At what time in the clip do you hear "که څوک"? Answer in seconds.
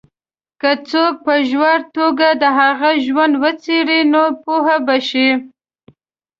0.61-1.13